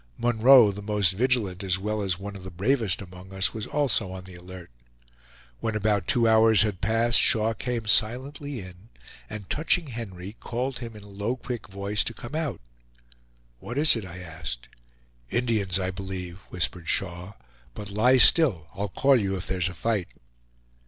Munroe, 0.17 0.71
the 0.71 0.81
most 0.81 1.11
vigilant 1.11 1.63
as 1.63 1.77
well 1.77 2.01
as 2.01 2.17
one 2.17 2.35
of 2.35 2.41
the 2.41 2.49
bravest 2.49 3.03
among 3.03 3.31
us, 3.31 3.53
was 3.53 3.67
also 3.67 4.11
on 4.13 4.23
the 4.23 4.33
alert. 4.33 4.71
When 5.59 5.75
about 5.75 6.07
two 6.07 6.27
hours 6.27 6.63
had 6.63 6.81
passed, 6.81 7.19
Shaw 7.19 7.53
came 7.53 7.85
silently 7.85 8.61
in, 8.61 8.89
and 9.29 9.47
touching 9.47 9.89
Henry, 9.89 10.35
called 10.39 10.79
him 10.79 10.95
in 10.95 11.03
a 11.03 11.07
low 11.07 11.35
quick 11.35 11.67
voice 11.67 12.03
to 12.05 12.15
come 12.15 12.33
out. 12.33 12.59
"What 13.59 13.77
is 13.77 13.95
it?" 13.95 14.03
I 14.03 14.17
asked. 14.17 14.69
"Indians, 15.29 15.77
I 15.77 15.91
believe," 15.91 16.39
whispered 16.49 16.89
Shaw; 16.89 17.33
"but 17.75 17.91
lie 17.91 18.17
still; 18.17 18.69
I'll 18.73 18.89
call 18.89 19.15
you 19.17 19.37
if 19.37 19.45
there's 19.45 19.69
a 19.69 19.75
fight." 19.75 20.07